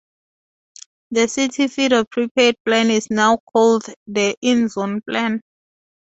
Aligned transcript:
The 1.11 1.27
CityFido 1.27 2.09
Prepaid 2.09 2.55
plan 2.65 2.89
is 2.89 3.11
now 3.11 3.37
called 3.37 3.83
the 4.07 4.35
"in 4.41 4.67
zone 4.67 5.01
plan". 5.07 5.41